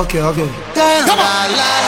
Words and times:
Okay, 0.00 0.22
okay. 0.22 0.48
Come 1.04 1.18
on. 1.18 1.79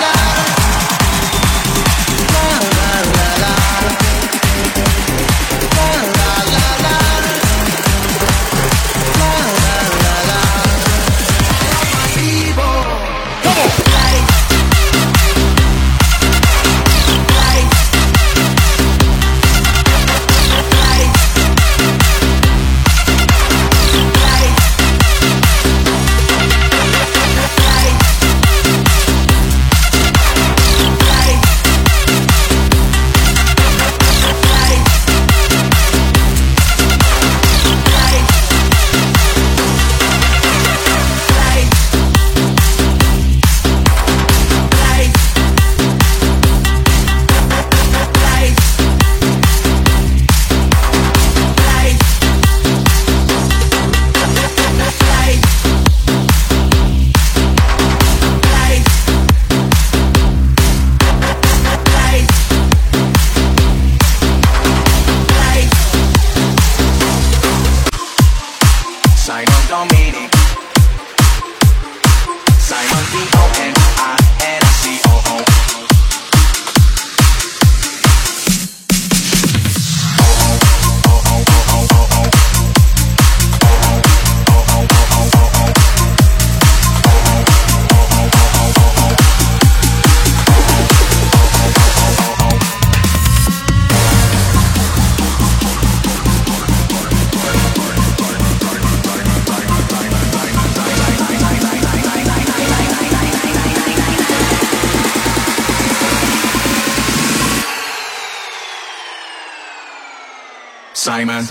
Simon, 110.94 111.44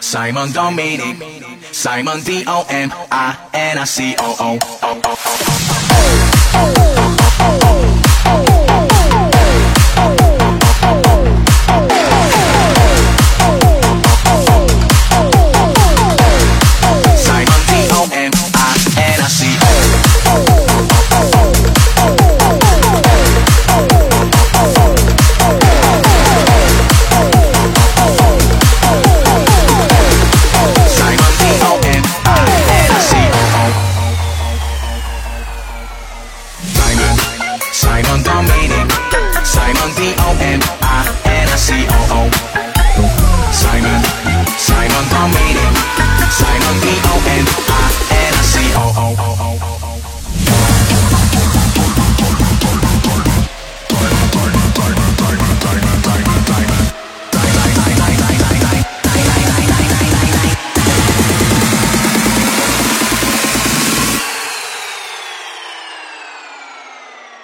Simon 0.00 0.52
Dominic, 0.52 1.16
Simon 1.72 2.20
D 2.22 2.44
O 2.46 2.66
N 2.68 2.92
I 3.10 3.36
N 3.54 3.86
C 3.86 4.14
O 4.18 4.36
O. 4.38 4.58
Simon 6.92 7.01
Simon 38.42 38.88
Dominic, 38.88 39.46
Simon 39.46 39.90
D 39.94 40.14
O 40.18 40.36
N 40.40 40.60
I 40.82 41.06
N 41.24 41.48
C 41.56 41.86
O 41.88 42.00
O. 42.10 42.30
Simon, 43.52 44.02
Simon 44.58 45.04
Dominic, 45.10 45.72
Simon 46.30 46.80
D 46.80 47.81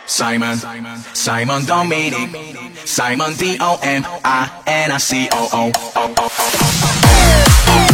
Simon, 0.09 0.57
Simon 1.13 1.65
Dominic, 1.67 2.35
Simon 2.87 3.35
D 3.35 3.59
O 3.61 3.79
M 3.83 4.03
I 4.25 4.63
N 4.67 4.91
I 4.91 4.97
C 4.97 5.29
O 5.33 5.49
O. 5.53 5.73
Oh, 5.75 5.93
oh, 5.97 6.15
oh, 6.19 7.88